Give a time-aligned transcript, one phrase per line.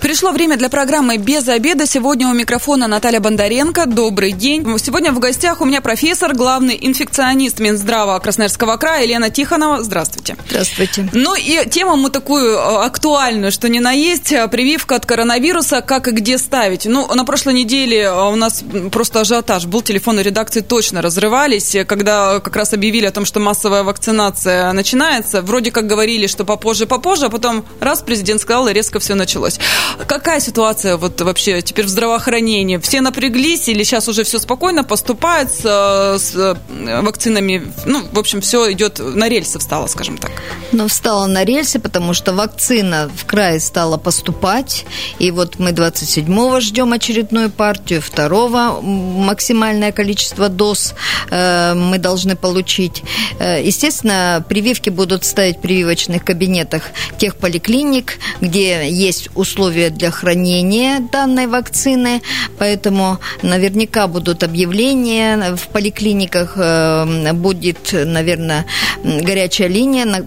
[0.00, 1.86] Пришло время для программы «Без обеда».
[1.86, 3.86] Сегодня у микрофона Наталья Бондаренко.
[3.86, 4.64] Добрый день.
[4.78, 9.82] Сегодня в гостях у меня профессор, главный инфекционист Минздрава Красноярского края Елена Тихонова.
[9.82, 10.36] Здравствуйте.
[10.48, 11.08] Здравствуйте.
[11.12, 14.32] Ну и тему мы такую э, актуальную, что не на есть.
[14.32, 16.86] Э, прививка от коронавируса, как и где ставить.
[16.86, 19.82] Ну, на прошлой неделе э, у нас просто ажиотаж был.
[19.82, 25.42] Телефоны редакции точно разрывались, когда как раз объявили о том, что массовая вакцинация начинается.
[25.42, 29.58] Вроде как говорили, что попозже, попозже, а потом раз президент сказал, и резко все началось.
[30.06, 32.78] Какая ситуация вот вообще теперь в здравоохранении?
[32.78, 37.72] Все напряглись или сейчас уже все спокойно поступает с, с э, вакцинами?
[37.84, 40.30] Ну, в общем, все идет на рельсы встало, скажем так.
[40.72, 44.84] Ну, встала на рельсы, потому что вакцина в край стала поступать.
[45.18, 50.94] И вот мы 27-го ждем очередную партию, 2 максимальное количество доз
[51.30, 53.02] э, мы должны получить.
[53.38, 56.82] Э, естественно, прививки будут ставить в прививочных кабинетах
[57.18, 62.22] тех поликлиник, где есть условия условия для хранения данной вакцины,
[62.58, 68.66] поэтому наверняка будут объявления в поликлиниках, э, будет, наверное,
[69.04, 70.20] горячая линия, на,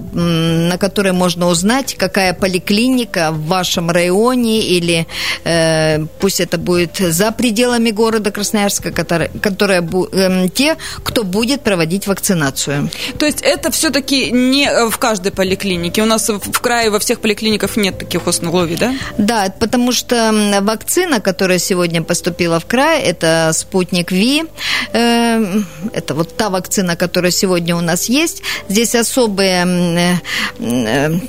[0.70, 5.08] на которой можно узнать, какая поликлиника в вашем районе или
[5.44, 12.08] э, пусть это будет за пределами города Красноярска, которая, которая э, те, кто будет проводить
[12.08, 12.90] вакцинацию.
[13.20, 16.02] То есть это все-таки не в каждой поликлинике.
[16.02, 18.94] У нас в крае во всех поликлиниках нет таких условий, да?
[19.18, 24.44] Да, потому что вакцина, которая сегодня поступила в край, это спутник Ви.
[24.94, 28.44] Эм, это вот та вакцина, которая сегодня у нас есть.
[28.70, 30.20] Здесь особые
[30.60, 31.20] э,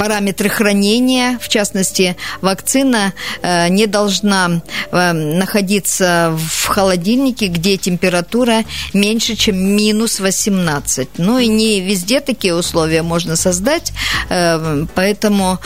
[0.00, 3.12] параметры хранения, в частности, вакцина
[3.42, 4.62] э, не должна
[4.92, 11.18] э, находиться в холодильнике, где температура меньше, чем минус 18.
[11.18, 13.92] Ну и не везде такие условия можно создать,
[14.30, 15.58] э, поэтому,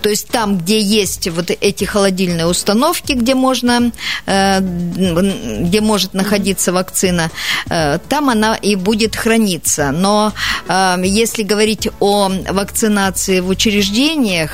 [0.00, 3.90] то есть там, где есть вот эти холодильные установки, где можно,
[4.26, 7.30] где может находиться вакцина,
[8.08, 9.90] там она и будет храниться.
[9.90, 10.32] Но
[11.02, 14.50] если говорить о вакцинации в учреждениях,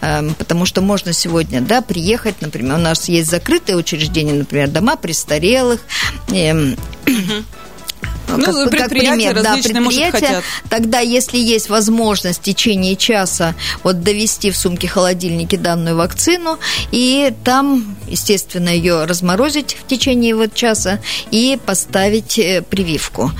[0.00, 4.96] эм, потому что можно сегодня, да, приехать, например, у нас есть закрытые учреждения, например, дома
[4.96, 5.80] престарелых,
[6.28, 6.76] эм,
[8.28, 10.44] ну, как, как пример, да, предприятия, может, хотят.
[10.68, 16.58] тогда, если есть возможность в течение часа вот довести в сумке холодильнике данную вакцину
[16.90, 21.00] и там, естественно, ее разморозить в течение вот часа
[21.30, 23.30] и поставить э, прививку.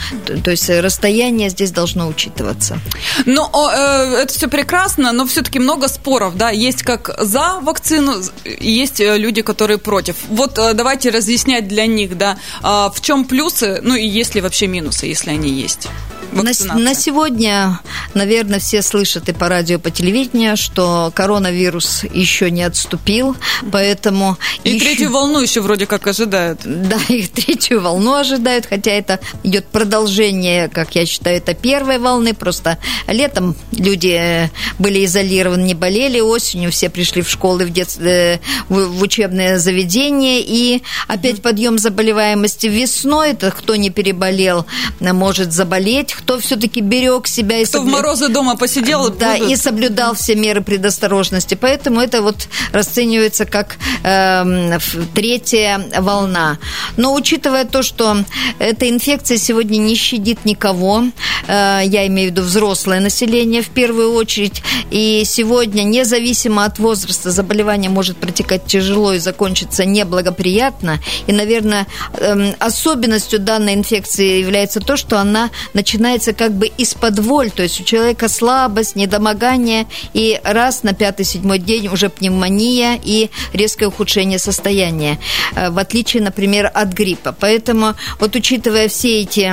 [0.45, 2.79] То есть расстояние здесь должно учитываться.
[3.25, 8.15] Ну, э, это все прекрасно, но все-таки много споров, да, есть как за вакцину,
[8.45, 10.17] есть э, люди, которые против.
[10.29, 14.41] Вот э, давайте разъяснять для них, да, э, в чем плюсы, ну и есть ли
[14.41, 15.89] вообще минусы, если они есть?
[16.33, 17.81] На, на сегодня,
[18.15, 23.37] наверное, все слышат и по радио, и по телевидению, что коронавирус еще не отступил,
[23.73, 24.37] поэтому...
[24.65, 24.85] И еще...
[24.85, 26.61] третью волну еще вроде как ожидают.
[26.65, 32.35] Да, и третью волну ожидают, хотя это идет продолжение, как я считаю, это первой волны,
[32.35, 34.49] просто летом люди э,
[34.79, 37.97] были изолированы, не болели, осенью все пришли в школы, в, дет...
[37.99, 38.39] Э,
[38.69, 42.67] в учебное заведение, и опять подъем заболеваемости.
[42.67, 44.67] Весной, это кто не переболел,
[45.01, 47.91] может заболеть, кто все-таки берег себя и кто соблю...
[47.91, 49.53] в морозы дома посидел, да, будут...
[49.53, 51.55] и соблюдал все меры предосторожности.
[51.55, 54.79] Поэтому это вот расценивается как э,
[55.15, 56.59] третья волна.
[56.97, 58.25] Но учитывая то, что
[58.59, 61.05] эта инфекция сегодня не щадит никого,
[61.47, 67.31] э, я имею в виду взрослое население в первую очередь, и сегодня, независимо от возраста,
[67.31, 70.99] заболевание может протекать тяжело и закончиться неблагоприятно.
[71.29, 77.19] И, наверное, э, особенностью данной инфекции является то, что она начинает начинается как бы из-под
[77.19, 83.31] воль, то есть у человека слабость, недомогание, и раз на пятый-седьмой день уже пневмония и
[83.53, 85.19] резкое ухудшение состояния,
[85.57, 87.35] э, в отличие, например, от гриппа.
[87.39, 89.53] Поэтому вот учитывая все эти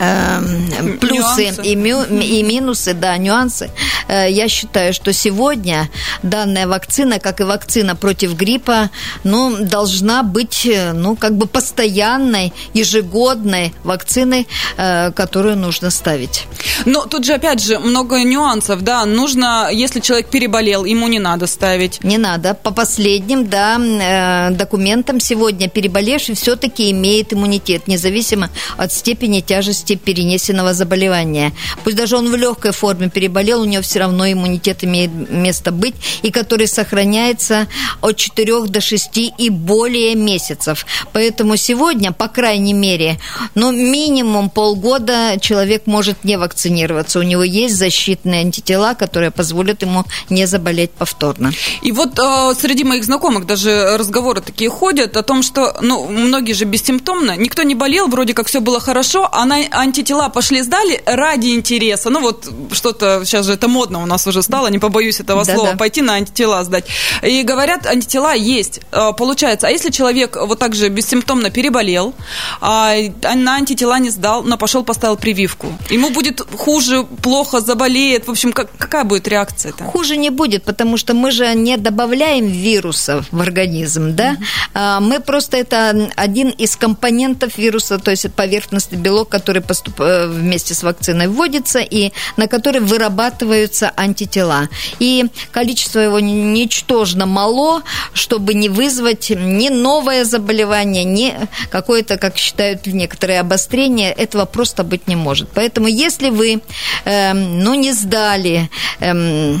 [0.00, 3.70] Эм, плюсы и, мю, и минусы, да, нюансы.
[4.08, 5.88] Э, я считаю, что сегодня
[6.22, 8.90] данная вакцина, как и вакцина против гриппа,
[9.24, 14.46] ну, должна быть, э, ну, как бы постоянной, ежегодной вакциной,
[14.76, 16.46] э, которую нужно ставить.
[16.84, 21.46] Но тут же, опять же, много нюансов, да, нужно, если человек переболел, ему не надо
[21.46, 22.04] ставить.
[22.04, 22.54] Не надо.
[22.54, 30.74] По последним, да, документам сегодня переболевший все-таки имеет иммунитет, независимо от степени тяжести вероятности перенесенного
[30.74, 31.52] заболевания.
[31.84, 35.94] Пусть даже он в легкой форме переболел, у него все равно иммунитет имеет место быть,
[36.22, 37.66] и который сохраняется
[38.00, 40.86] от 4 до 6 и более месяцев.
[41.12, 43.18] Поэтому сегодня, по крайней мере,
[43.54, 47.18] ну, минимум полгода человек может не вакцинироваться.
[47.18, 51.52] У него есть защитные антитела, которые позволят ему не заболеть повторно.
[51.82, 56.54] И вот э, среди моих знакомых даже разговоры такие ходят о том, что ну, многие
[56.54, 61.02] же бессимптомно, никто не болел, вроде как все было хорошо, а на антитела пошли сдали
[61.06, 62.10] ради интереса.
[62.10, 65.54] Ну вот что-то, сейчас же это модно у нас уже стало, не побоюсь этого да,
[65.54, 65.76] слова, да.
[65.76, 66.84] пойти на антитела сдать.
[67.22, 68.80] И говорят, антитела есть.
[68.92, 72.14] Э, получается, а если человек вот так же бессимптомно переболел,
[72.60, 72.94] а
[73.34, 78.52] на антитела не сдал, но пошел поставил прививку, ему будет хуже, плохо, заболеет, в общем,
[78.52, 79.72] как, какая будет реакция?
[79.72, 79.84] -то?
[79.84, 84.36] Хуже не будет, потому что мы же не добавляем вирусов в организм, да?
[84.74, 85.00] Mm-hmm.
[85.00, 90.00] Мы просто это один из компонентов вируса, то есть поверхностный белок, который поступ...
[90.00, 94.68] Э, вместе с вакциной вводится и на который вырабатываются антитела.
[94.98, 97.82] И количество его ничтожно мало,
[98.12, 101.34] чтобы не вызвать ни новое заболевание, ни
[101.70, 104.12] какое-то, как считают некоторые, обострение.
[104.12, 105.48] Этого просто быть не может.
[105.54, 106.60] Поэтому если вы
[107.04, 108.70] э, ну, не сдали
[109.00, 109.54] э,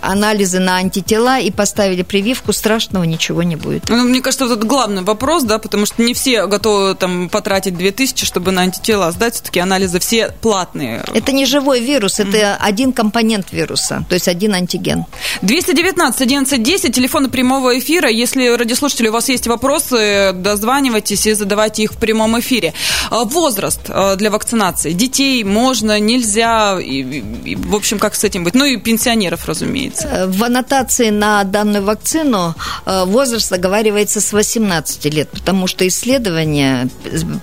[0.00, 3.88] анализы на антитела и поставили прививку, страшного ничего не будет.
[3.88, 7.76] Ну, мне кажется, вот это главный вопрос, да, потому что не все готовы там потратить
[7.76, 9.33] 2000, чтобы на антитела сдать.
[9.34, 11.04] Все-таки анализы все платные.
[11.14, 12.56] Это не живой вирус, это mm-hmm.
[12.60, 15.04] один компонент вируса, то есть один антиген.
[15.42, 18.08] 219 11 10, телефон прямого эфира.
[18.08, 22.72] Если, радиослушатели, у вас есть вопросы, дозванивайтесь и задавайте их в прямом эфире.
[23.10, 24.92] А, возраст а, для вакцинации.
[24.92, 28.54] Детей можно, нельзя, и, и, в общем, как с этим быть?
[28.54, 30.08] Ну и пенсионеров, разумеется.
[30.08, 32.54] Э, в аннотации на данную вакцину
[32.86, 36.88] э, возраст оговаривается с 18 лет, потому что исследования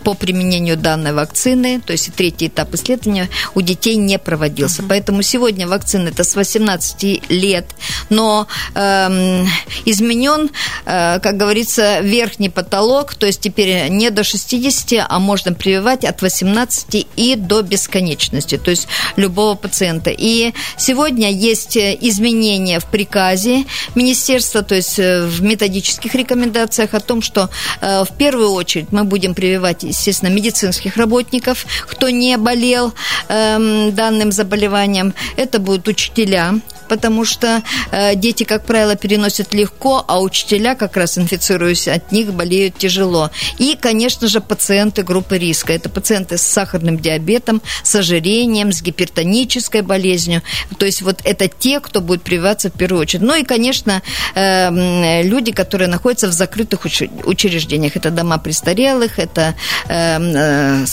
[0.03, 4.81] по применению данной вакцины, то есть третий этап исследования, у детей не проводился.
[4.81, 4.87] Uh-huh.
[4.89, 7.65] Поэтому сегодня вакцина это с 18 лет,
[8.09, 9.45] но э,
[9.85, 10.49] изменен,
[10.85, 16.21] э, как говорится, верхний потолок, то есть теперь не до 60, а можно прививать от
[16.21, 20.11] 18 и до бесконечности, то есть любого пациента.
[20.15, 27.21] И сегодня есть изменения в приказе министерства, то есть э, в методических рекомендациях о том,
[27.21, 27.49] что
[27.81, 32.93] э, в первую очередь мы будем прививать, естественно, медицинских работников, кто не болел
[33.27, 35.13] эм, данным заболеванием.
[35.37, 36.55] Это будут учителя,
[36.91, 42.33] потому что э, дети, как правило, переносят легко, а учителя, как раз инфицируясь от них,
[42.33, 43.31] болеют тяжело.
[43.59, 45.71] И, конечно же, пациенты группы риска.
[45.71, 50.41] Это пациенты с сахарным диабетом, с ожирением, с гипертонической болезнью.
[50.77, 53.23] То есть вот это те, кто будет прививаться в первую очередь.
[53.23, 54.01] Ну и, конечно,
[54.35, 57.95] э, люди, которые находятся в закрытых учреждениях.
[57.95, 59.55] Это дома престарелых, это
[59.87, 60.85] э, э,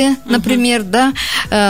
[0.00, 0.88] солдаты, например, угу.
[0.90, 1.12] да.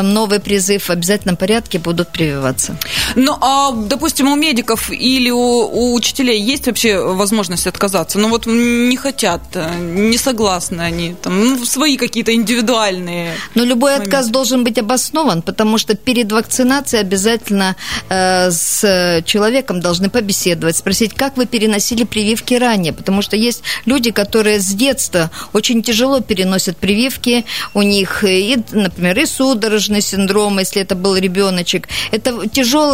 [0.03, 2.77] Новый призыв в обязательном порядке будут прививаться.
[3.15, 8.19] Ну, а а, допустим, у медиков или у, у учителей есть вообще возможность отказаться?
[8.19, 13.35] Ну вот не хотят, э, не согласны они, там, ну, свои какие-то индивидуальные.
[13.55, 14.17] Но любой моменты.
[14.17, 17.77] отказ должен быть обоснован, потому что перед вакцинацией обязательно
[18.09, 24.11] э, с человеком должны побеседовать, спросить, как вы переносили прививки ранее, потому что есть люди,
[24.11, 27.45] которые с детства очень тяжело переносят прививки,
[27.75, 32.31] у них, и, например, и судорожный синдром, если это был ребеночек, это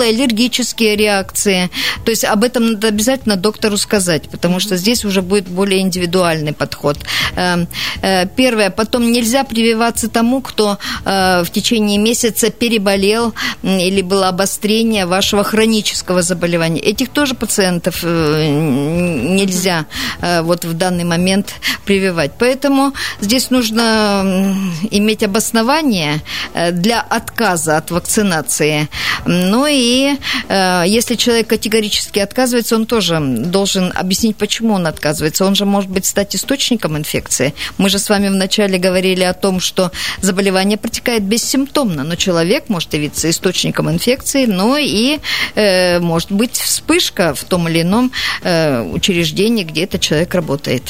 [0.06, 1.70] аллергия аллергические реакции.
[2.04, 6.52] То есть об этом надо обязательно доктору сказать, потому что здесь уже будет более индивидуальный
[6.52, 6.98] подход.
[7.36, 7.68] Эм,
[8.02, 8.70] э, первое.
[8.70, 16.22] Потом нельзя прививаться тому, кто э, в течение месяца переболел или было обострение вашего хронического
[16.22, 16.80] заболевания.
[16.80, 19.86] Этих тоже пациентов э, нельзя
[20.42, 21.54] вот в данный момент
[21.84, 22.32] прививать.
[22.38, 24.54] Поэтому здесь нужно
[24.90, 26.20] иметь обоснование
[26.72, 28.88] для отказа от вакцинации.
[29.24, 30.16] Ну и
[30.48, 35.44] Э, если человек категорически отказывается, он тоже должен объяснить, почему он отказывается.
[35.44, 37.54] Он же может быть стать источником инфекции.
[37.78, 42.94] Мы же с вами вначале говорили о том, что заболевание протекает бессимптомно, но человек может
[42.94, 45.18] явиться источником инфекции, но и
[45.54, 50.82] э, может быть вспышка в том или ином э, учреждении, где этот человек работает.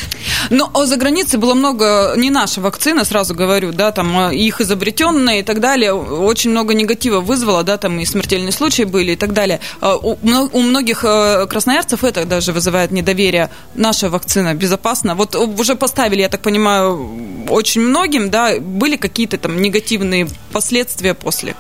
[0.51, 5.43] Но за границей было много, не наша вакцина, сразу говорю, да, там их изобретенные и
[5.43, 9.61] так далее, очень много негатива вызвало, да, там и смертельные случаи были и так далее.
[9.81, 13.51] А, у многих э, красноярцев это даже вызывает недоверие.
[13.75, 15.15] Наша вакцина безопасна.
[15.15, 21.55] Вот уже поставили, я так понимаю, очень многим, да, были какие-то там негативные последствия после?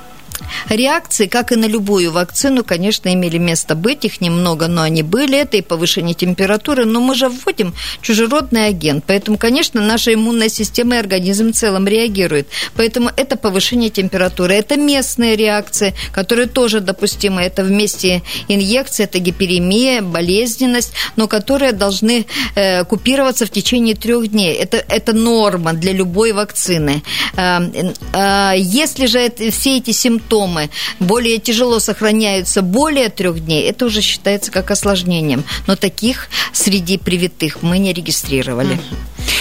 [0.69, 5.38] Реакции, как и на любую вакцину, конечно, имели место быть, их немного, но они были.
[5.38, 10.97] Это и повышение температуры, но мы же вводим чужеродный агент, поэтому, конечно, наша иммунная система
[10.97, 12.49] и организм в целом реагирует.
[12.75, 17.43] Поэтому это повышение температуры, это местные реакции, которые тоже допустимы.
[17.43, 24.55] Это вместе инъекции, это гиперемия, болезненность, но которые должны э, купироваться в течение трех дней.
[24.55, 27.02] Это, это норма для любой вакцины.
[27.37, 27.61] Э,
[28.12, 30.25] э, если же это, все эти симптомы
[31.00, 35.45] более тяжело сохраняются более трех дней, это уже считается как осложнением.
[35.66, 38.78] Но таких среди привитых мы не регистрировали.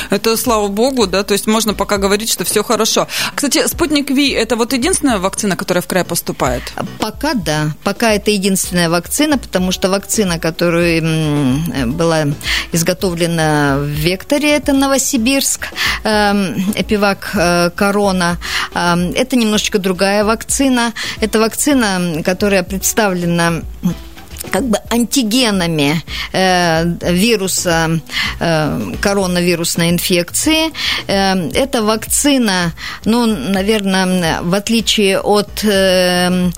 [0.09, 3.07] Это слава богу, да, то есть можно пока говорить, что все хорошо.
[3.33, 6.63] Кстати, спутник Ви это вот единственная вакцина, которая в край поступает?
[6.99, 11.01] Пока да, пока это единственная вакцина, потому что вакцина, которая
[11.85, 12.25] была
[12.71, 15.67] изготовлена в Векторе, это Новосибирск,
[16.03, 18.37] эм, Эпивак э, Корона,
[18.73, 20.93] эм, это немножечко другая вакцина.
[21.19, 23.61] Это вакцина, которая представлена
[24.55, 27.99] как бы антигенами э, вируса
[28.39, 30.71] э, коронавирусной инфекции.
[31.07, 32.71] Э, это вакцина,
[33.03, 36.51] ну, наверное, в отличие от э,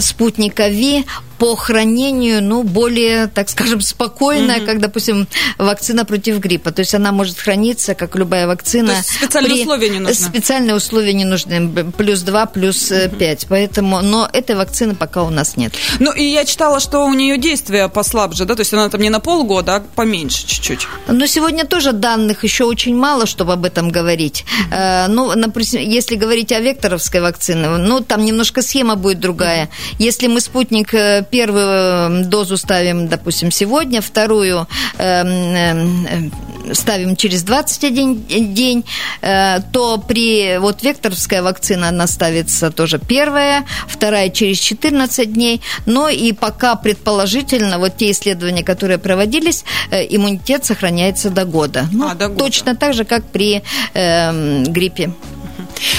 [0.00, 1.04] спутника Ви,
[1.42, 4.66] по хранению, ну, более, так скажем, спокойная, mm-hmm.
[4.66, 5.26] как, допустим,
[5.58, 6.70] вакцина против гриппа.
[6.70, 8.92] То есть она может храниться, как любая вакцина.
[8.92, 9.62] То есть специальные при...
[9.62, 10.14] условия не нужны?
[10.14, 11.68] Специальные условия не нужны.
[11.98, 13.16] Плюс 2, плюс mm-hmm.
[13.16, 13.46] 5.
[13.48, 15.74] Поэтому, но этой вакцины пока у нас нет.
[15.98, 18.54] Ну, и я читала, что у нее действие послабже, да?
[18.54, 20.86] То есть она там не на полгода, а поменьше чуть-чуть.
[21.08, 24.44] Но сегодня тоже данных еще очень мало, чтобы об этом говорить.
[24.70, 25.08] Mm-hmm.
[25.08, 29.64] Ну, например, если говорить о векторовской вакцине, ну, там немножко схема будет другая.
[29.64, 29.96] Mm-hmm.
[29.98, 36.32] Если мы спутник э, первую эм, дозу ставим, допустим, сегодня, вторую эм, эм,
[36.74, 38.84] ставим через 21 день,
[39.22, 46.08] э, то при вот векторовская вакцина, она ставится тоже первая, вторая через 14 дней, но
[46.10, 51.88] и пока предположительно вот те исследования, которые проводились, э, иммунитет сохраняется до года.
[51.92, 52.44] Ну, а, до года.
[52.44, 53.62] Точно так же, как при
[53.94, 55.10] э, гриппе.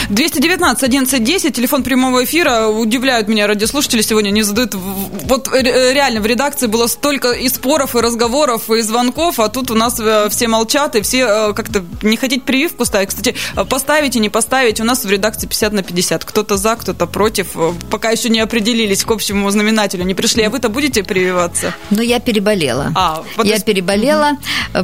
[0.10, 2.68] 219 11 10, телефон прямого эфира.
[2.68, 4.74] Удивляют меня радиослушатели сегодня, не задают...
[4.74, 9.76] Вот реально в редакции было столько и споров, и разговоров, и звонков, а тут у
[9.76, 13.10] нас э, все молчат, и все э, как-то не хотите прививку ставить.
[13.10, 13.36] Кстати,
[13.70, 16.26] поставить и не поставить, у нас в редакции 50 на 50.
[16.26, 17.56] Кто-то за, кто-то против.
[17.56, 20.44] Э, пока еще не определились к общему знаменателю, не пришли.
[20.44, 21.74] А вы-то будете прививаться?
[21.90, 22.92] Ну, я переболела.
[22.96, 24.38] А, вот я переболела,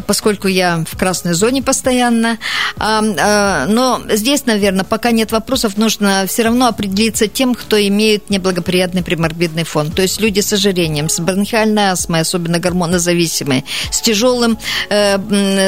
[0.07, 2.37] поскольку я в красной зоне постоянно.
[2.79, 9.63] Но здесь, наверное, пока нет вопросов, нужно все равно определиться тем, кто имеет неблагоприятный приморбидный
[9.63, 9.91] фон.
[9.91, 14.57] То есть люди с ожирением, с бронхиальной астмой, особенно гормонозависимые, с тяжелым
[14.89, 15.17] э,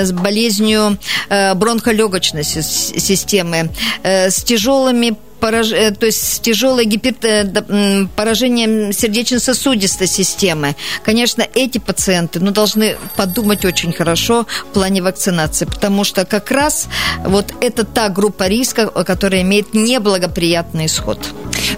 [0.05, 0.97] с болезнью
[1.29, 3.69] э, бронхолегочной системы,
[4.03, 5.71] э, с тяжелыми пораж...
[5.71, 7.15] Э, то есть с тяжелой гипер...
[7.23, 10.75] Э, поражением сердечно-сосудистой системы.
[11.03, 16.87] Конечно, эти пациенты ну, должны подумать очень хорошо в плане вакцинации, потому что как раз
[17.25, 21.19] вот это та группа риска, которая имеет неблагоприятный исход.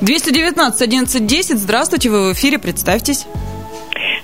[0.01, 1.59] 219 11 10.
[1.59, 3.25] Здравствуйте, вы в эфире, представьтесь.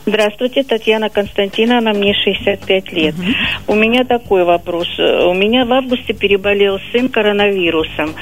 [0.05, 3.15] Здравствуйте, Татьяна Константиновна, мне 65 лет.
[3.15, 3.73] Угу.
[3.73, 4.87] У меня такой вопрос.
[4.97, 8.13] У меня в августе переболел сын коронавирусом.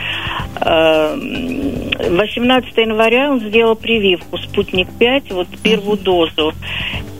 [0.60, 6.53] 18 э, января он сделал прививку «Спутник 5», вот первую дозу.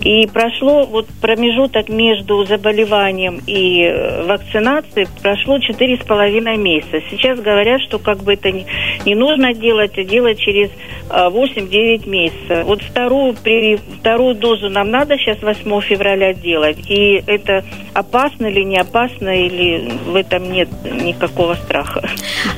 [0.02, 7.02] И прошло вот промежуток между заболеванием и э, вакцинацией прошло четыре с половиной месяца.
[7.10, 10.70] Сейчас говорят, что как бы это не, нужно делать, а делать через
[11.10, 12.66] 8-9 э, месяцев.
[12.66, 16.78] Вот вторую, при, вторую дозу нам надо сейчас 8 февраля делать.
[16.90, 17.64] И это
[17.94, 22.10] опасно или не опасно, или в этом нет никакого страха?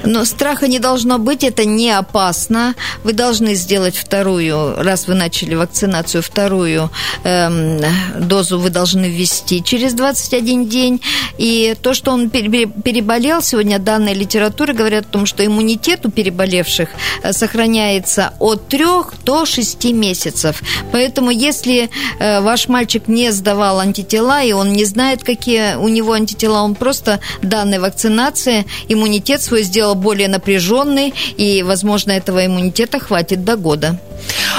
[0.04, 2.76] Но страха не должно быть, это не опасно.
[3.04, 6.90] Вы должны сделать вторую, раз вы начали вакцинацию, вторую
[7.24, 7.80] Эм,
[8.20, 11.02] дозу вы должны ввести через 21 день.
[11.38, 16.90] И то, что он переболел, сегодня данные литературы говорят о том, что иммунитет у переболевших
[17.24, 18.86] э, сохраняется от 3
[19.26, 20.62] до 6 месяцев.
[20.92, 21.79] Поэтому если
[22.20, 26.76] э, ваш мальчик не сдавал антитела, и он не знает, какие у него антитела, он
[26.76, 34.00] просто данной вакцинации иммунитет свой сделал более напряженный, и, возможно, этого иммунитета хватит до года.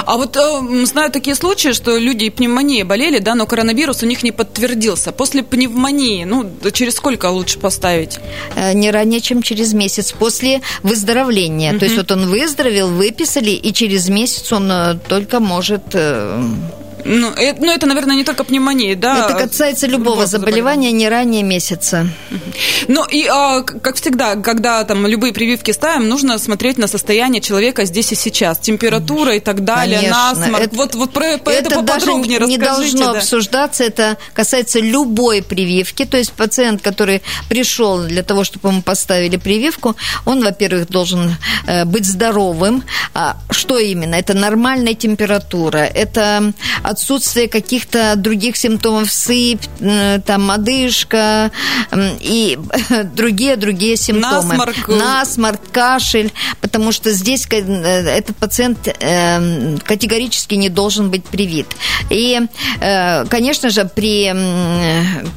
[0.07, 4.23] А вот э, знаю такие случаи, что люди пневмонией болели, да, но коронавирус у них
[4.23, 5.13] не подтвердился.
[5.13, 8.19] После пневмонии, ну, через сколько лучше поставить?
[8.57, 11.73] Э, не ранее, чем через месяц после выздоровления.
[11.73, 11.79] Угу.
[11.79, 15.83] То есть вот он выздоровел, выписали, и через месяц он э, только может...
[15.95, 16.43] Э,
[17.05, 19.27] Ну, это, ну, это, наверное, не только пневмония, да?
[19.27, 22.09] Это касается любого, любого заболевания, заболевания не ранее месяца.
[22.89, 27.85] Ну, и, а, как всегда, когда там любые прививки ставим, нужно смотреть на состояние человека
[27.85, 28.59] здесь и сейчас.
[28.59, 30.35] Температура и так далее, Конечно.
[30.35, 30.65] насморк.
[30.65, 33.19] Это, вот, вот про, это, это поподробнее даже не должно да.
[33.19, 33.85] обсуждаться.
[33.85, 36.05] Это касается любой прививки.
[36.05, 41.85] То есть пациент, который пришел для того, чтобы ему поставили прививку, он, во-первых, должен э,
[41.85, 42.85] быть здоровым.
[43.15, 44.15] А что именно?
[44.15, 46.53] Это нормальная температура, это
[46.91, 51.51] отсутствие каких-то других симптомов, сыпь, э, там, одышка
[52.21, 52.59] и
[53.15, 54.57] другие-другие симптомы.
[54.57, 54.89] Насморк.
[54.89, 61.67] Насморк, кашель, потому что здесь э, этот пациент э, категорически не должен быть привит.
[62.11, 62.41] И,
[63.29, 64.33] конечно же, при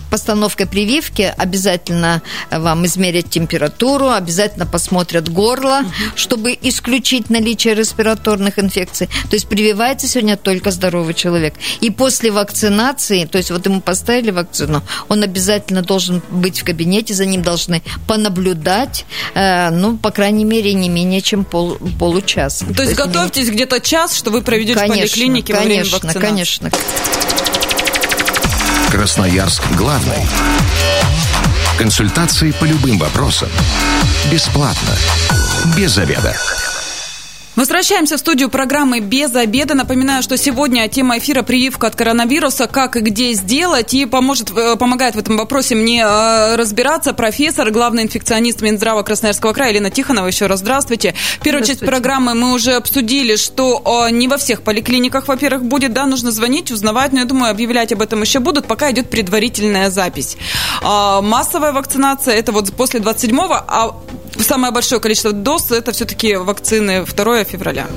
[0.09, 5.81] постановке прививки обязательно вам измерят температуру, обязательно посмотрят горло,
[6.15, 9.07] чтобы исключить наличие респираторных инфекций.
[9.29, 11.42] То есть прививается сегодня только здоровый человек.
[11.81, 17.13] И после вакцинации, то есть вот ему поставили вакцину, он обязательно должен быть в кабинете,
[17.13, 22.65] за ним должны понаблюдать, э, ну, по крайней мере, не менее чем пол, получаса.
[22.65, 23.51] То, то есть готовьтесь не...
[23.53, 26.19] где-то час, что вы проведете конечно, в поликлинике конечно, во время вакцинации.
[26.19, 27.33] Конечно, конечно.
[28.91, 30.27] Красноярск главный.
[31.77, 33.49] Консультации по любым вопросам.
[34.31, 34.95] Бесплатно.
[35.75, 36.37] Без заведа.
[37.55, 39.75] Возвращаемся в студию программы «Без обеда».
[39.75, 42.65] Напоминаю, что сегодня тема эфира «Прививка от коронавируса.
[42.65, 43.93] Как и где сделать».
[43.93, 49.53] И поможет, э, помогает в этом вопросе мне э, разбираться профессор, главный инфекционист Минздрава Красноярского
[49.53, 50.25] края Елена Тихонова.
[50.25, 51.13] Еще раз здравствуйте.
[51.43, 51.71] Первую здравствуйте.
[51.73, 56.71] часть программы мы уже обсудили, что не во всех поликлиниках, во-первых, будет, да, нужно звонить,
[56.71, 57.13] узнавать.
[57.13, 60.37] Но я думаю, объявлять об этом еще будут, пока идет предварительная запись.
[60.81, 63.95] А, массовая вакцинация– это вот после 27-го, а
[64.39, 67.87] самое большое количество доз это все-таки вакцины 2 февраля.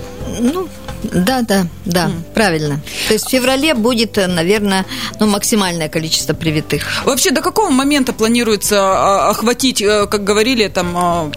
[0.40, 0.68] Ну,
[1.12, 2.34] да, да, да, mm.
[2.34, 2.80] правильно.
[3.08, 4.84] То есть в феврале будет, наверное,
[5.20, 7.04] ну, максимальное количество привитых.
[7.04, 11.30] Вообще, до какого момента планируется а, охватить, э, как говорили, там, а,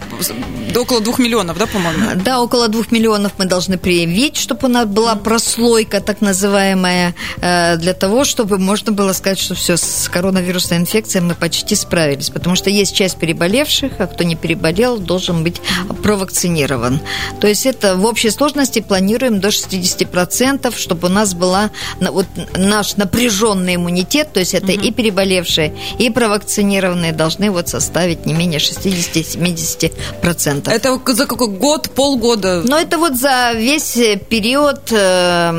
[0.76, 2.22] около двух миллионов, да, по-моему?
[2.24, 7.76] Да, около двух миллионов мы должны привить, чтобы у нас была прослойка, так называемая, э,
[7.76, 12.30] для того, чтобы можно было сказать, что все, с коронавирусной инфекцией мы почти справились.
[12.30, 15.60] Потому что есть часть переболевших, а кто не переболел, должен быть
[16.02, 17.00] провакцинирован.
[17.40, 22.26] То есть это в общей сложности планируем до 60%, чтобы у нас была вот
[22.56, 24.80] наш напряженный иммунитет, то есть это угу.
[24.80, 30.70] и переболевшие, и провакцинированные должны вот составить не менее 60-70%.
[30.70, 32.62] Это за какой год, полгода?
[32.64, 35.50] Ну, это вот за весь период э,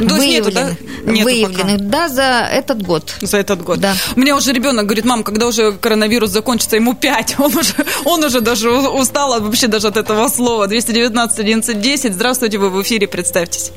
[0.00, 1.12] выявленных, да?
[1.12, 3.14] выявленных да, за этот год.
[3.20, 3.80] За этот год.
[3.80, 3.94] Да.
[4.16, 8.24] У меня уже ребенок говорит, мам, когда уже коронавирус закончится, ему 5, он уже, он
[8.24, 10.66] уже даже устал вообще даже от этого слова.
[10.66, 12.14] 219 11 10.
[12.14, 13.72] Здравствуйте, вы в эфире, представьтесь.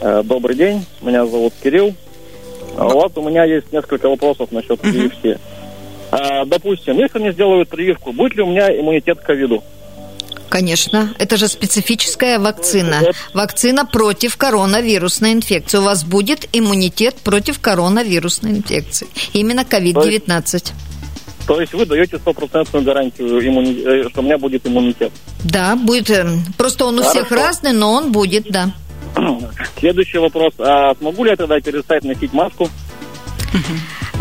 [0.00, 1.94] Э, добрый день, меня зовут Кирилл.
[2.76, 5.38] А вот у меня есть несколько вопросов насчет прививки.
[6.10, 6.44] Uh-huh.
[6.46, 9.62] Допустим, если мне сделают прививку, будет ли у меня иммунитет к ковиду?
[10.48, 13.02] Конечно, это же специфическая вакцина.
[13.32, 15.78] Вакцина против коронавирусной инфекции.
[15.78, 19.08] У вас будет иммунитет против коронавирусной инфекции.
[19.32, 20.72] Именно COVID-19.
[21.46, 23.82] То есть вы даете стопроцентную гарантию, иммуни...
[23.84, 25.12] Э, что у меня будет иммунитет?
[25.44, 26.10] Да, будет.
[26.10, 26.26] Э,
[26.56, 27.24] просто он у Хорошо.
[27.24, 28.70] всех разный, но он будет, да.
[29.78, 30.54] Следующий вопрос.
[30.58, 32.68] А смогу ли я тогда перестать носить маску?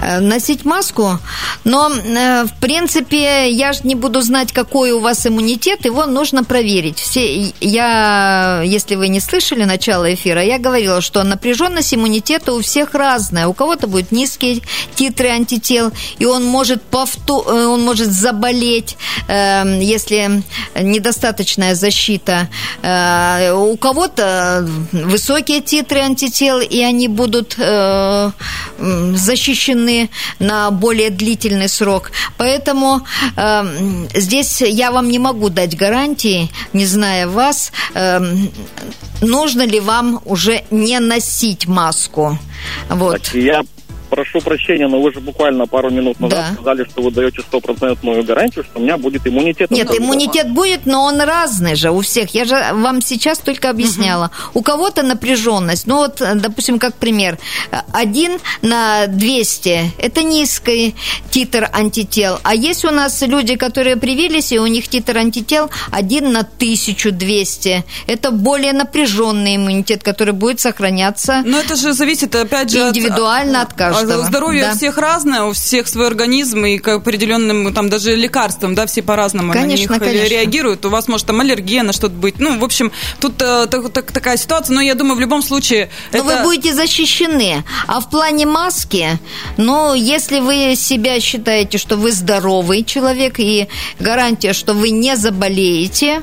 [0.04, 1.20] Э, носить маску,
[1.63, 6.44] но, э, в принципе, я же не буду знать, какой у вас иммунитет, его нужно
[6.44, 7.00] проверить.
[7.00, 12.94] Все, я, если вы не слышали начало эфира, я говорила, что напряженность иммунитета у всех
[12.94, 13.48] разная.
[13.48, 14.62] У кого-то будет низкие
[14.96, 18.98] титры антител, и он может, повтор, э, он может заболеть,
[19.30, 20.44] если
[20.80, 22.50] недостаточная защита.
[22.84, 27.56] У кого-то высокие титры антител, и они будут
[28.78, 32.12] защищены рассчитаны на более длительный срок.
[32.38, 33.02] Поэтому
[33.36, 33.64] э,
[34.14, 38.20] здесь я вам не могу дать гарантии, не зная вас, э,
[39.22, 42.38] нужно ли вам уже не носить маску.
[42.90, 43.34] Вот.
[43.34, 43.64] Я
[44.13, 46.54] прошу прощения, но вы же буквально пару минут назад да.
[46.54, 49.71] сказали, что вы даете стопроцентную гарантию, что у меня будет иммунитет.
[49.71, 52.36] Нет, иммунитет будет, но он разный же у всех.
[52.36, 54.26] Я же вам сейчас только объясняла.
[54.26, 54.60] Угу.
[54.60, 57.39] У кого-то напряженность, ну вот, допустим, как пример,
[57.91, 60.95] один на 200– это низкий
[61.32, 66.32] титр антител, а есть у нас люди, которые привились, и у них титр антител один
[66.32, 67.84] на 1200.
[68.06, 71.41] Это более напряженный иммунитет, который будет сохраняться.
[71.45, 74.28] Но это же зависит, опять же, индивидуально от, от каждого каждого.
[74.28, 74.72] здоровье Да.
[74.72, 79.02] у всех разное, у всех свой организм, и к определенным, там, даже лекарствам, да, все
[79.02, 80.30] по-разному Конечно, на них конечно.
[80.30, 80.86] реагируют.
[80.86, 82.39] У вас может там аллергия на что-то быть.
[82.39, 85.89] Ну, в общем, тут э, так- так- такая ситуация, но я думаю, в любом случае...
[86.12, 86.28] Но это...
[86.28, 87.63] вы будете защищены.
[87.88, 89.20] А в плане маски,
[89.58, 93.68] ну, если вы себя считаете, что вы здоровый человек и
[94.00, 96.22] гарантия, что вы не заболеете,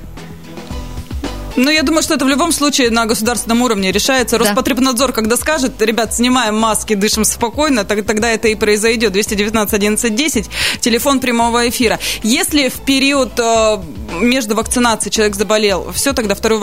[1.60, 4.38] Ну, я думаю, что это в любом случае на государственном уровне решается.
[4.38, 4.44] Да.
[4.44, 9.12] Роспотребнадзор, когда скажет, ребят, снимаем маски, дышим спокойно, так- тогда это и произойдет.
[9.12, 11.98] 219 11 10, телефон прямого эфира.
[12.22, 13.78] Если в период э,
[14.20, 16.60] между вакцинацией человек заболел, все, тогда вторую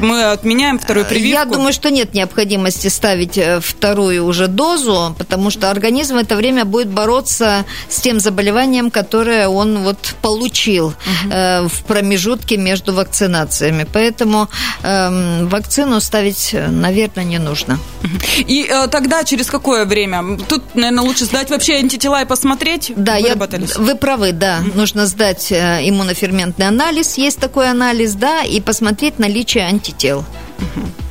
[0.00, 1.34] мы отменяем вторую прививку.
[1.34, 6.36] я думаю, что нет необходимости ставить э, вторую уже дозу, потому что организм в это
[6.36, 10.94] время будет бороться с тем заболеванием, которое он вот получил
[11.32, 13.86] э, в промежутке между вакцинациями.
[13.92, 17.78] Поэтому эм, вакцину ставить, э, наверное, не нужно.
[18.38, 20.38] И э, тогда через какое время?
[20.48, 23.34] Тут, наверное, лучше сдать вообще антитела и посмотреть, Да, я,
[23.76, 24.60] вы правы, да.
[24.74, 30.24] Нужно сдать э, иммуноферментный анализ, есть такой анализ, да, и посмотреть наличие антител.
[30.58, 31.07] Э,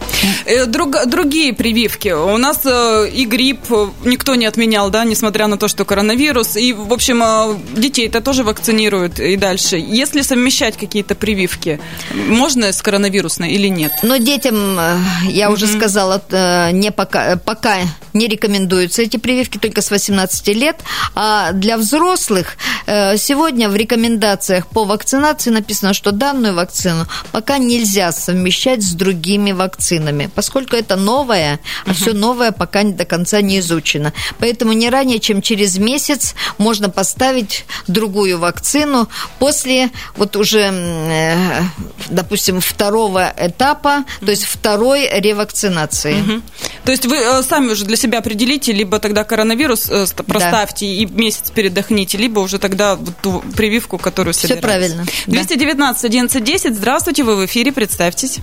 [0.67, 2.09] друг- другие прививки.
[2.09, 6.55] У нас э, и грипп э, никто не отменял, да, несмотря на то, что коронавирус.
[6.55, 9.77] И, в общем, э, детей это тоже вакцинируют и дальше.
[9.77, 11.79] Если совмещать какие-то прививки,
[12.13, 13.91] можно с коронавирусной или нет?
[14.03, 14.97] Но детям, э,
[15.29, 17.77] я уже сказала, э, не пока, э, пока
[18.13, 20.77] не рекомендуются эти прививки только с 18 лет.
[21.15, 28.11] А для взрослых э, сегодня в рекомендациях по вакцинации написано, что данную вакцину пока нельзя
[28.11, 34.13] совмещать с другими вакцинами, поскольку это новое, а все новое пока до конца не изучено.
[34.39, 39.07] Поэтому не ранее, чем через месяц можно поставить другую вакцину
[39.39, 41.61] после вот уже, э,
[42.09, 46.15] допустим, второго этапа, то есть второй ревакцинации.
[46.21, 46.43] Мгм.
[46.85, 50.85] То есть вы э, сами уже для себя определите, либо тогда коронавирус э, ст- проставьте
[50.85, 54.61] и месяц передохните, либо уже тогда вот ту прививку, которую собираетесь.
[54.63, 55.33] правильно, да.
[55.33, 56.75] 219 11 10.
[56.75, 58.37] Здравствуйте, вы в эфире, представьтесь.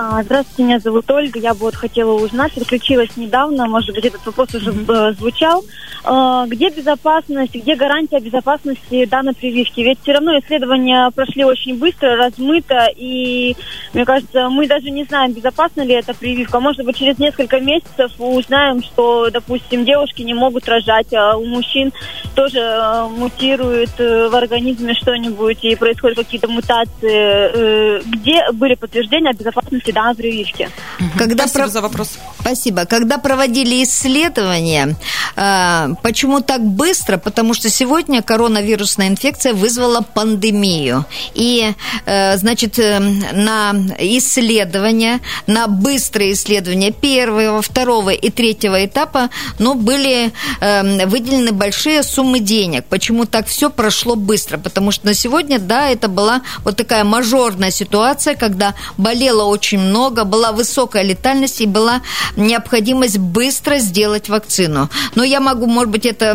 [0.00, 1.40] А, Здравствуйте, меня зовут Ольга.
[1.40, 5.64] Я бы вот хотела узнать, переключилась недавно, может быть, этот вопрос уже э, звучал.
[6.04, 9.80] Э, Где безопасность, где гарантия безопасности данной прививки?
[9.80, 13.56] Ведь все равно исследования прошли очень быстро, размыто, и,
[13.92, 16.60] мне кажется, мы даже не знаем, безопасна ли эта прививка.
[16.60, 21.92] Может быть, через несколько месяцев узнаем, что, допустим, девушки не могут рожать, а у мужчин
[22.36, 27.98] тоже э, мутирует э, в организме что-нибудь, и происходят какие-то мутации.
[28.08, 30.70] Где были подтверждения о безопасности данной прививки?
[31.16, 32.18] Когда Спасибо про- за вопрос.
[32.40, 32.84] Спасибо.
[32.84, 34.96] Когда проводили исследования,
[35.36, 37.18] а, почему так быстро?
[37.18, 41.04] Потому что сегодня коронавирусная инфекция вызвала пандемию.
[41.34, 41.74] И,
[42.06, 50.32] э, значит, э, на исследования, на быстрые исследования первого, второго и третьего этапа, ну, были
[50.60, 52.84] э, выделены большие суммы денег.
[52.88, 54.58] Почему так все прошло быстро?
[54.58, 60.24] Потому что на сегодня, да, это была вот такая мажорная ситуация, когда болело очень много,
[60.24, 62.02] была высокая летальность и была
[62.36, 64.88] необходимость быстро сделать вакцину.
[65.14, 66.34] Но я могу, может быть, это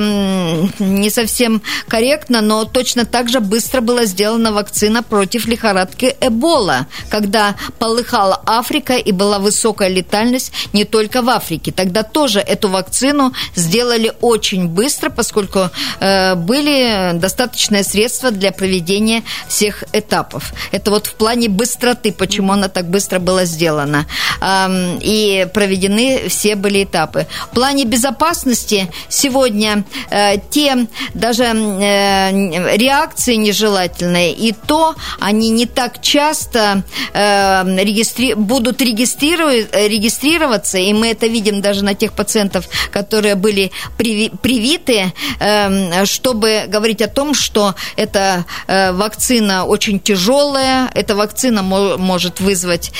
[0.79, 7.55] не совсем корректно, но точно так же быстро была сделана вакцина против лихорадки Эбола, когда
[7.79, 11.71] полыхала Африка и была высокая летальность не только в Африке.
[11.71, 19.83] Тогда тоже эту вакцину сделали очень быстро, поскольку э, были достаточные средства для проведения всех
[19.93, 20.53] этапов.
[20.71, 24.05] Это вот в плане быстроты, почему она так быстро была сделана.
[24.39, 27.27] Ам, и проведены все были этапы.
[27.51, 36.01] В плане безопасности сегодня э, те даже э, реакции нежелательные, и то они не так
[36.01, 43.35] часто э, регистри- будут регистрировать, регистрироваться, и мы это видим даже на тех пациентов, которые
[43.35, 51.15] были приви- привиты, э, чтобы говорить о том, что эта э, вакцина очень тяжелая, эта
[51.15, 52.91] вакцина мо- может вызвать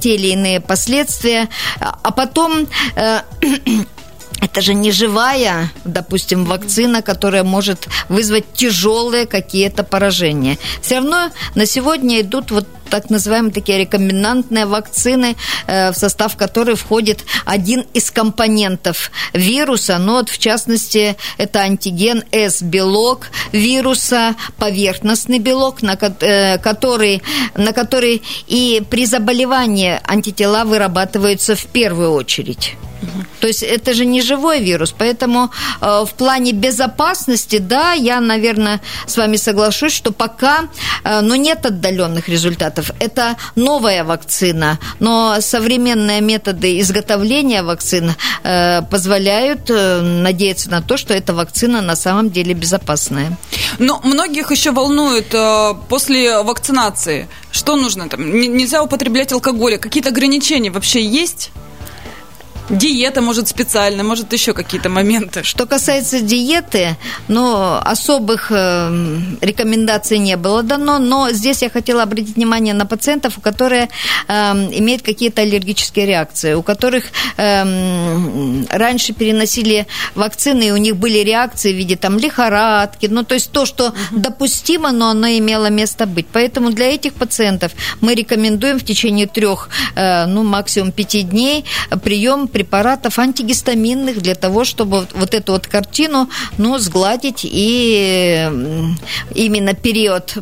[0.00, 1.48] те или иные последствия,
[1.80, 3.20] а потом э,
[4.42, 10.58] это же не живая, допустим, вакцина, которая может вызвать тяжелые какие-то поражения.
[10.82, 16.74] Все равно на сегодня идут вот так называемые такие рекомендантные вакцины, э, в состав которой
[16.74, 25.82] входит один из компонентов вируса, но вот в частности это антиген S-белок вируса, поверхностный белок,
[25.82, 27.22] на, э, который,
[27.56, 32.76] на который и при заболевании антитела вырабатываются в первую очередь.
[33.40, 38.80] То есть это же не живой вирус, поэтому э, в плане безопасности, да, я, наверное,
[39.06, 40.68] с вами соглашусь, что пока,
[41.04, 42.90] э, ну, нет отдаленных результатов.
[43.00, 51.14] Это новая вакцина, но современные методы изготовления вакцин э, позволяют э, надеяться на то, что
[51.14, 53.36] эта вакцина на самом деле безопасная.
[53.78, 58.30] Но многих еще волнует э, после вакцинации, что нужно там?
[58.30, 61.50] Нельзя употреблять алкоголь, какие-то ограничения вообще есть?
[62.70, 65.42] Диета, может, специально, может, еще какие-то моменты.
[65.42, 66.96] Что касается диеты,
[67.28, 73.38] ну, особых э, рекомендаций не было дано, но здесь я хотела обратить внимание на пациентов,
[73.38, 73.90] у которых
[74.28, 74.32] э,
[74.78, 81.72] имеют какие-то аллергические реакции, у которых э, раньше переносили вакцины, и у них были реакции
[81.72, 83.96] в виде там лихорадки, ну, то есть то, что угу.
[84.12, 86.26] допустимо, но оно имело место быть.
[86.32, 91.64] Поэтому для этих пациентов мы рекомендуем в течение трех, э, ну, максимум пяти дней
[92.02, 98.48] прием препаратов антигистаминных для того, чтобы вот эту вот картину, ну, сгладить и
[99.34, 100.36] именно период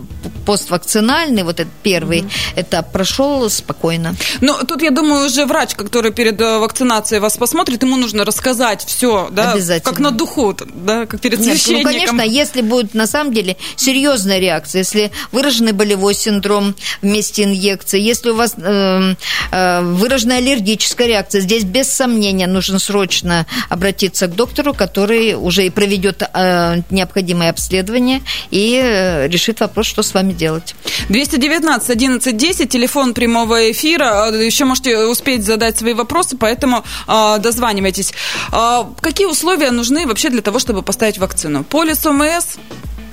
[0.44, 4.14] поствакцинальный, вот этот первый mm этап прошел спокойно.
[4.40, 8.84] Ну, тут, я думаю, уже врач, который перед э, вакцинацией вас посмотрит, ему нужно рассказать
[8.84, 9.90] все, да, Обязательно.
[9.90, 14.38] как на духу, да, как перед Нет, Ну, конечно, если будет на самом деле серьезная
[14.38, 19.14] реакция, если выраженный болевой синдром вместе инъекции, если у вас э,
[19.52, 25.70] э, выраженная аллергическая реакция, здесь без сомнения нужно срочно обратиться к доктору, который уже и
[25.70, 30.74] проведет э, необходимое обследование и э, решит вопрос, что с вами делать.
[31.10, 34.30] 219 11 10, телефон прямого эфира.
[34.30, 38.14] Еще можете успеть задать свои вопросы, поэтому э, дозванивайтесь.
[38.52, 41.64] Э, какие условия нужны вообще для того, чтобы поставить вакцину?
[41.64, 42.56] Полис ОМС?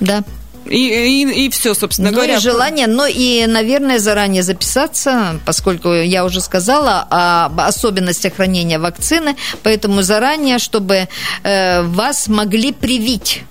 [0.00, 0.24] Да.
[0.68, 2.36] И, и, и все, собственно ну, говоря.
[2.36, 9.36] И желание, но и, наверное, заранее записаться, поскольку я уже сказала об особенностях хранения вакцины,
[9.62, 11.08] поэтому заранее, чтобы
[11.42, 13.44] э, вас могли привить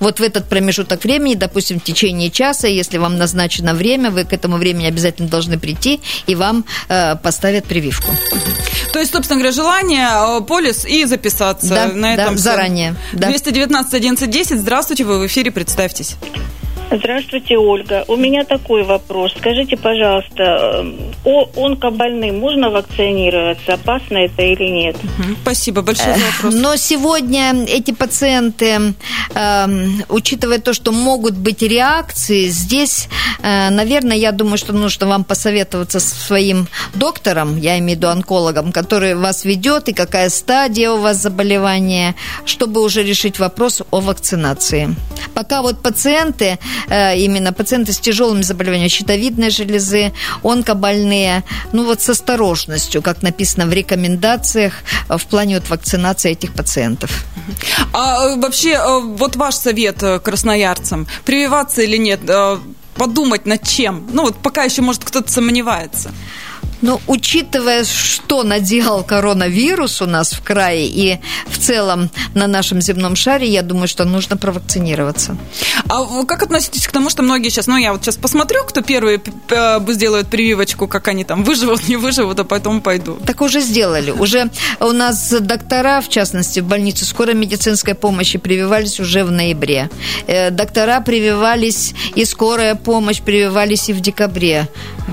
[0.00, 4.32] вот в этот промежуток времени, допустим, в течение часа, если вам назначено время, вы к
[4.32, 8.12] этому времени обязательно должны прийти, и вам э, поставят прививку.
[8.92, 12.34] То есть, собственно говоря, желание, э, полис и записаться да, на этом.
[12.34, 12.96] Да, заранее.
[13.12, 13.28] Да.
[13.28, 16.16] 219 11 10, здравствуйте, вы в эфире, представьтесь.
[16.90, 18.04] Здравствуйте, Ольга.
[18.06, 19.32] У меня такой вопрос.
[19.36, 20.86] Скажите, пожалуйста,
[21.24, 23.74] о онкобольным можно вакцинироваться?
[23.74, 24.96] Опасно это или нет?
[25.42, 26.54] Спасибо большое за вопрос.
[26.54, 28.94] Но сегодня эти пациенты,
[29.34, 29.66] э,
[30.08, 33.08] учитывая то, что могут быть реакции, здесь,
[33.42, 38.08] э, наверное, я думаю, что нужно вам посоветоваться со своим доктором, я имею в виду
[38.08, 44.00] онкологом, который вас ведет и какая стадия у вас заболевания, чтобы уже решить вопрос о
[44.00, 44.94] вакцинации.
[45.34, 50.12] Пока вот пациенты Э, именно пациенты с тяжелыми заболеваниями щитовидной железы,
[50.42, 54.74] онкобольные, ну вот с осторожностью, как написано в рекомендациях
[55.08, 57.24] э, в плане вот вакцинации этих пациентов.
[57.92, 58.78] А э, вообще,
[59.16, 62.20] вот ваш совет красноярцам, прививаться или нет,
[62.96, 64.08] подумать над чем?
[64.12, 66.10] Ну вот пока еще, может, кто-то сомневается.
[66.82, 73.16] Ну, учитывая, что наделал коронавирус у нас в крае и в целом на нашем земном
[73.16, 75.36] шаре, я думаю, что нужно провакцинироваться.
[75.88, 78.82] А вы как относитесь к тому, что многие сейчас, ну, я вот сейчас посмотрю, кто
[78.82, 79.20] первый
[79.88, 83.18] сделает прививочку, как они там выживут, не выживут, а потом пойду.
[83.26, 84.10] Так уже сделали.
[84.10, 89.88] Уже у нас доктора, в частности, в больнице скорой медицинской помощи прививались уже в ноябре.
[90.26, 94.68] Э, доктора прививались, и скорая помощь прививались и в декабре.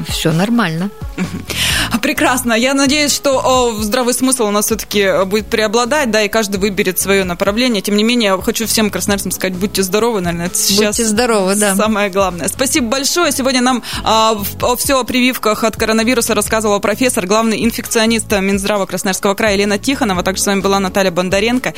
[0.09, 0.89] Все нормально.
[1.15, 1.72] Mm-hmm.
[2.01, 2.53] Прекрасно.
[2.53, 7.23] Я надеюсь, что здравый смысл у нас все-таки будет преобладать, да, и каждый выберет свое
[7.23, 7.81] направление.
[7.81, 11.75] Тем не менее, хочу всем красноярцам сказать, будьте здоровы, наверное, это сейчас будьте здоровы, да.
[11.75, 12.47] самое главное.
[12.47, 13.31] Спасибо большое.
[13.31, 14.37] Сегодня нам а,
[14.77, 20.23] все о прививках от коронавируса рассказывала профессор, главный инфекционист Минздрава Красноярского края Елена Тихонова.
[20.23, 21.73] Также с вами была Наталья Бондаренко.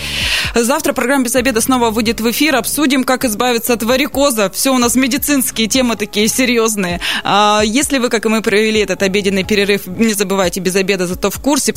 [0.56, 2.56] Завтра программа «Без обеда» снова выйдет в эфир.
[2.56, 4.50] Обсудим, как избавиться от варикоза.
[4.50, 7.00] Все у нас медицинские темы такие серьезные.
[7.24, 11.30] А, если вы, как и мы, провели этот обеденный перерыв не забывайте, без обеда зато
[11.30, 11.74] в курсе.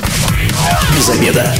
[0.96, 1.54] Без обеда.